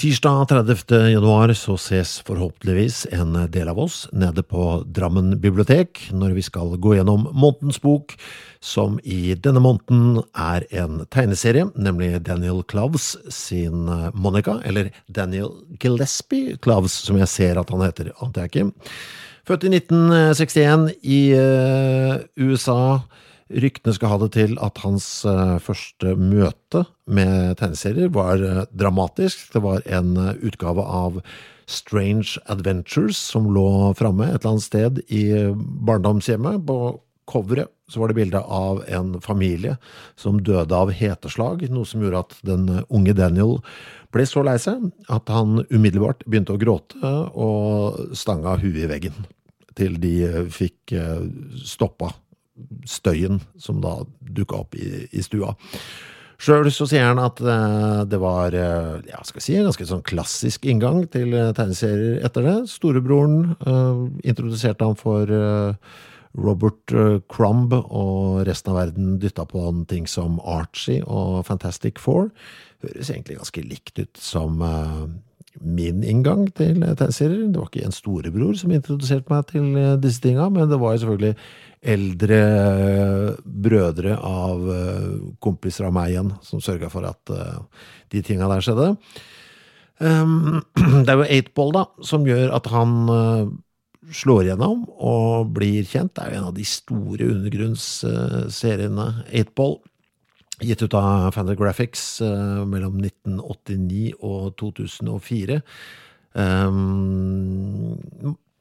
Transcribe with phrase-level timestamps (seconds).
[0.00, 1.12] Tirsdag 30.
[1.12, 6.72] januar så ses forhåpentligvis en del av oss nede på Drammen bibliotek når vi skal
[6.80, 8.14] gå gjennom månedens bok,
[8.58, 13.84] som i denne måneden er en tegneserie, nemlig Daniel Cloves sin
[14.16, 18.96] Monica, eller Daniel Gillespie Cloves, som jeg ser at han heter, antar jeg ikke.
[19.46, 23.02] Født i 1961 i uh, USA.
[23.52, 29.50] Ryktene skal ha det til at hans uh, første møte med tegneserier var uh, dramatisk.
[29.52, 31.20] Det var en uh, utgave av
[31.68, 35.24] Strange Adventures som lå framme et eller annet sted i
[35.86, 36.64] barndomshjemmet.
[36.68, 39.76] På coveret så var det bilde av en familie
[40.18, 43.58] som døde av heteslag, noe som gjorde at den unge Daniel
[44.12, 49.24] ble så lei seg at han umiddelbart begynte å gråte og stanga huet i veggen.
[49.78, 50.16] Til de
[50.52, 50.92] fikk
[51.64, 52.10] stoppa
[52.88, 55.54] støyen som da dukka opp i, i stua.
[56.42, 59.86] Sjøl så sier han at uh, det var uh, ja, skal jeg si, en ganske
[59.86, 62.56] sånn klassisk inngang til uh, tegneserier etter det.
[62.72, 63.52] Storebroren
[64.26, 65.30] introduserte han for
[66.32, 66.94] Robert
[67.30, 72.32] Crumb, og resten av verden dytta på han ting som Archie og Fantastic Four.
[72.82, 74.58] Høres egentlig ganske likt ut som
[75.60, 77.50] min inngang til tegneserier.
[77.52, 81.34] Det var ikke en storebror som introduserte meg til disse tinga, men det var selvfølgelig
[81.92, 82.38] eldre
[83.42, 84.64] brødre av
[85.42, 87.32] kompiser av meg igjen, som sørga for at
[88.14, 88.88] de tinga der skjedde.
[90.02, 92.94] Det er jo Eightball, da, som gjør at han
[94.10, 96.14] slår gjennom og blir kjent.
[96.16, 99.78] Det er jo en av de store undergrunnsseriene, Eightball.
[100.62, 102.04] Gitt ut av Fantagraphics
[102.70, 105.58] mellom 1989 og 2004.
[106.32, 107.98] Um,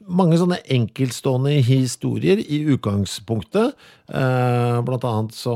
[0.09, 3.75] mange sånne enkeltstående historier i utgangspunktet.
[4.09, 5.55] Eh, blant annet så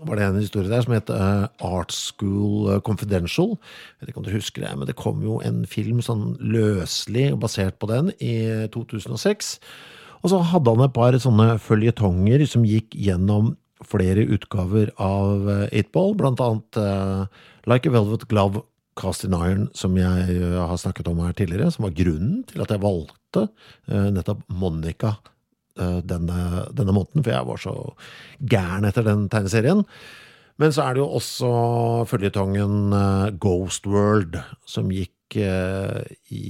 [0.00, 3.56] var det en historie der som het Art School Confidential.
[3.56, 7.32] Jeg vet ikke om du husker det, men det kom jo en film sånn løselig
[7.40, 8.34] basert på den i
[8.72, 9.58] 2006.
[10.20, 13.54] Og så hadde han et par sånne føljetonger som gikk gjennom
[13.86, 16.80] flere utgaver av Eightball, blant annet
[17.70, 18.62] Like a Velvet Glove
[19.00, 22.72] Cast in Iron, som jeg har snakket om her tidligere, som var grunnen til at
[22.74, 23.46] jeg valgte
[23.88, 25.14] nettopp Monica
[25.80, 27.74] denne, denne måneden, for jeg var så
[28.42, 29.86] gæren etter den tegneserien.
[30.60, 31.52] Men så er det jo også
[32.10, 32.92] føljetongen
[33.40, 34.36] Ghost World,
[34.68, 36.46] som gikk i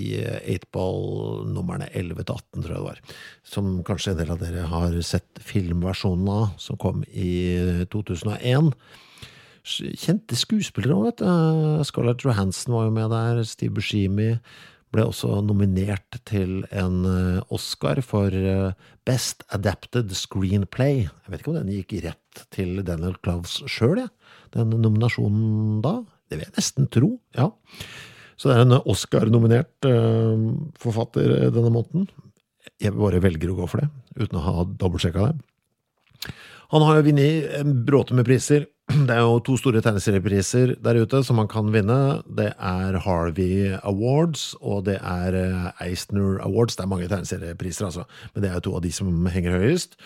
[0.55, 3.05] 8-ball numrene 11 til 18, tror jeg det var.
[3.45, 8.73] Som kanskje en del av dere har sett filmversjonen av, som kom i 2001
[9.71, 11.85] kjente skuespillere òg, vet du.
[11.85, 13.43] Scarlett Johansen var jo med der.
[13.45, 14.33] Steve Buscemi
[14.91, 17.05] ble også nominert til en
[17.53, 18.35] Oscar for
[19.07, 21.05] Best Adapted Screenplay.
[21.07, 24.03] Jeg vet ikke om den gikk rett til Daniel Cloves sjøl.
[24.57, 26.01] Den nominasjonen da.
[26.31, 27.51] Det vil jeg nesten tro, ja.
[28.41, 29.85] Så det er en Oscar-nominert
[30.81, 32.07] forfatter denne måneden.
[32.81, 36.31] Jeg bare velger å gå for det, uten å ha dobbeltsjekka det.
[36.71, 38.69] Han har jo vunnet en bråte med priser.
[39.07, 41.99] Det er jo to store tegneseriepriser der ute som han kan vinne.
[42.27, 45.37] Det er Harvey Awards, og det er
[45.83, 46.79] Eisner Awards.
[46.79, 49.99] Det er mange tegneseriepriser, altså, men det er jo to av de som henger høyest.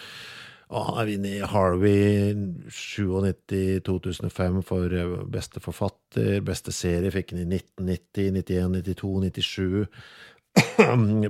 [0.72, 2.34] Og han har vunnet Harvey
[2.72, 4.94] 97-2005 for
[5.32, 6.38] beste forfatter.
[6.46, 9.86] Beste serie fikk han i 1990, 91, 92, 97.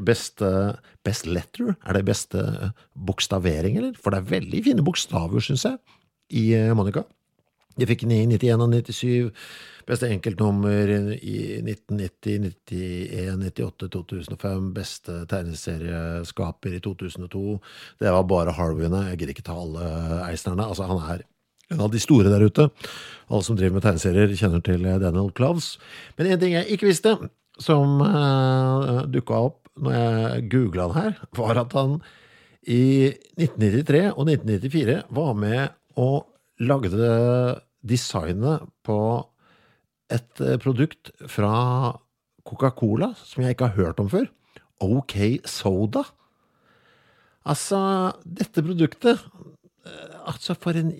[0.04, 0.50] Beste
[1.04, 1.74] Best letter?
[1.84, 2.40] Er det beste
[2.96, 3.92] bokstavering, eller?
[4.00, 5.76] For det er veldig fine bokstaver, syns jeg,
[6.32, 6.46] i
[6.76, 7.04] Monica.
[7.76, 9.32] de fikk han i 91 og 97.
[9.84, 10.88] Beste enkeltnummer
[11.20, 12.38] i 1990,
[12.70, 14.70] 91, 98, 2005.
[14.76, 17.44] Beste tegneserieskaper i 2002.
[18.00, 19.04] Det var bare Harwiene.
[19.10, 19.90] Jeg gidder ikke ta alle
[20.30, 20.68] Eisnerne.
[20.70, 21.24] Altså, han er
[21.72, 22.68] en av de store der ute.
[23.28, 25.74] Alle som driver med tegneserier, kjenner til Daniel Cloves.
[26.16, 27.16] Men en ting jeg ikke visste,
[27.60, 31.98] som uh, dukka opp når jeg googla han her, var at han
[32.70, 36.30] i 1993 og 1994 var med og
[36.64, 37.10] lagde
[37.84, 38.98] designet på
[40.16, 41.54] et eh, produkt fra
[42.44, 44.28] Coca-Cola som jeg ikke har hørt om før.
[44.84, 45.16] OK
[45.48, 46.04] Soda.
[47.44, 47.78] Altså,
[48.24, 50.94] dette produktet eh, Altså, for, en,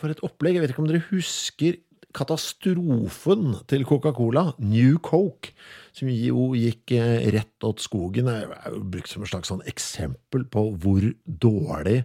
[0.00, 0.56] for et opplegg.
[0.56, 1.76] Jeg vet ikke om dere husker
[2.16, 5.52] katastrofen til Coca-Cola, New Coke,
[5.96, 10.46] som jo gikk eh, rett åt skogen, er jo brukt som et slags sånn eksempel
[10.48, 11.98] på hvor dårlig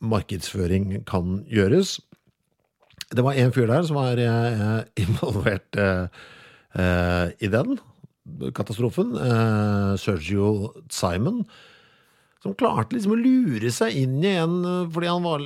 [0.00, 1.98] markedsføring kan gjøres.
[3.10, 6.06] Det var en fyr der som var eh, involvert eh,
[7.42, 7.80] i den
[8.54, 9.16] katastrofen,
[9.98, 11.40] Sergio Simon
[12.40, 14.60] som klarte liksom å lure seg inn i en
[14.92, 15.42] Fordi han var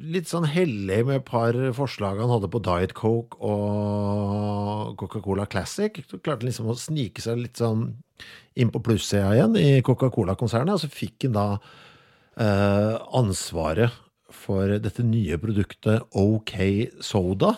[0.00, 6.00] litt sånn hellig med et par forslag han hadde på Diet Coke og Coca-Cola Classic.
[6.08, 7.90] Så klarte han liksom å snike seg litt sånn
[8.58, 10.78] inn på plussida igjen i Coca-Cola-konsernet.
[10.78, 11.46] Og så fikk han da
[12.40, 14.00] eh, ansvaret
[14.34, 16.54] for dette nye produktet OK
[17.04, 17.54] Soda,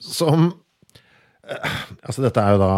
[0.00, 0.48] som
[1.46, 2.74] eh, Altså, dette er jo da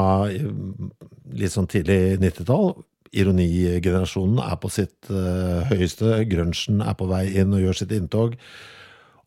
[1.36, 2.76] litt sånn tidlig 90-tall
[3.16, 6.24] ironigenerasjonen er på sitt uh, høyeste.
[6.30, 8.36] Grunchen er på vei inn og gjør sitt inntog.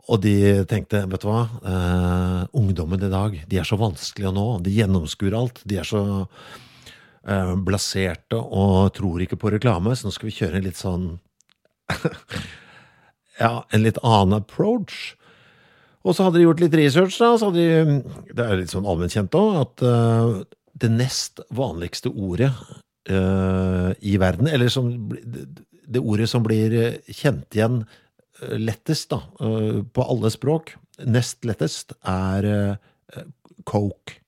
[0.10, 4.36] Og de tenkte, vet du hva, uh, ungdommen i dag, de er så vanskelige å
[4.36, 4.48] nå.
[4.66, 5.62] De gjennomskuer alt.
[5.70, 10.60] De er så uh, blaserte og tror ikke på reklame, så nå skal vi kjøre
[10.60, 11.12] en litt sånn
[13.40, 15.16] Ja, en litt annen approach.
[16.04, 17.34] Og så hadde de gjort litt research, da.
[17.40, 19.84] Så hadde de, det er litt sånn allment kjent òg, at
[20.80, 22.52] det nest vanligste ordet
[23.10, 24.92] uh, i verden, eller som
[25.90, 31.48] det ordet som blir eh, kjent igjen eh, lettest da, uh, på alle språk, nest
[31.50, 33.24] lettest, er uh,
[33.66, 34.20] coke.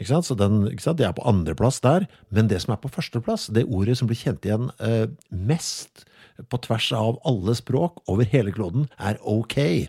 [0.00, 0.30] Ikke sant?
[0.30, 0.96] Så den, sant?
[0.96, 4.16] Det er på andreplass der, men det som er på førsteplass, det ordet som blir
[4.16, 4.70] kjent igjen
[5.28, 6.06] mest
[6.48, 9.88] på tvers av alle språk over hele kloden, er ok.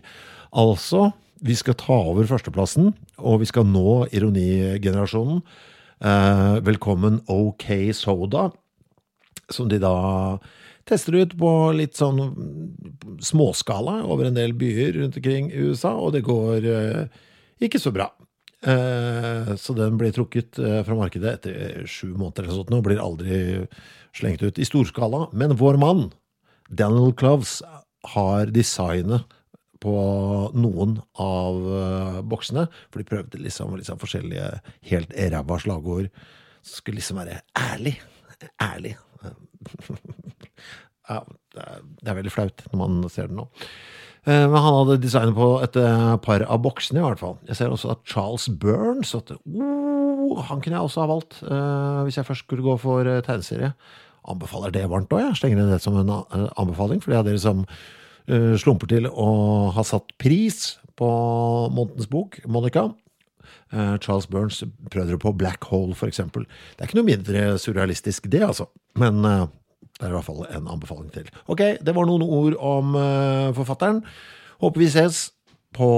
[0.52, 1.10] Altså,
[1.42, 5.42] vi skal ta over førsteplassen, og vi skal nå ironigenerasjonen.
[6.02, 8.48] Eh, velkommen OK Soda,
[9.50, 10.38] som de da
[10.88, 12.18] tester ut på litt sånn
[13.22, 17.20] småskala over en del byer rundt omkring i USA, og det går eh,
[17.62, 18.08] ikke så bra.
[18.62, 23.38] Eh, så den blir trukket fra markedet etter sju måneder eller sånt, og blir aldri
[24.14, 25.28] slengt ut i storskala.
[25.32, 26.08] Men vår mann,
[26.70, 27.60] Daniel Cloves,
[28.02, 29.22] har designet
[29.82, 29.94] på
[30.54, 32.68] noen av uh, boksene.
[32.90, 34.48] For de prøvde liksom, liksom forskjellige
[34.90, 36.10] helt ræva slagord.
[36.62, 37.96] Som skulle liksom være ærlig.
[38.62, 38.96] Ærlig.
[41.10, 41.18] ja,
[41.54, 43.48] det er, veldig flaut når man ser det nå.
[44.22, 47.36] Uh, men han hadde designet på et uh, par av boksene, i hvert fall.
[47.50, 51.42] Jeg ser også at Charles Burns at, uh, Han kunne jeg også ha valgt,
[52.06, 53.72] hvis jeg først skulle gå for tegneserie.
[54.28, 55.40] Anbefaler det varmt òg, jeg.
[55.40, 57.02] Slenger det som en anbefaling.
[57.02, 57.66] For det er dere som
[58.30, 59.28] Eh, slumper til å
[59.74, 61.08] ha satt pris på
[61.74, 62.92] månedens bok, Monica.
[63.72, 66.46] Eh, Charles Burns prøvde på Black Hole, eksempel.
[66.76, 68.68] Det er ikke noe mindre surrealistisk, det, altså.
[69.00, 69.46] Men eh,
[69.98, 71.28] det er i hvert fall en anbefaling til.
[71.50, 72.94] Ok, det var noen ord om
[73.54, 74.00] forfatteren.
[74.62, 75.28] Håper vi ses
[75.76, 75.90] på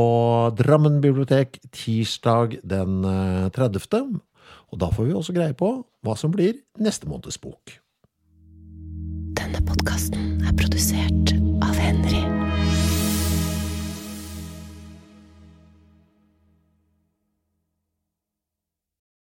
[0.58, 3.06] Drammen bibliotek tirsdag den
[3.54, 4.18] 30.
[4.74, 5.70] Og da får vi også greie på
[6.04, 7.78] hva som blir neste måneds bok.
[9.54, 12.33] Denne podkasten er produsert av Henry.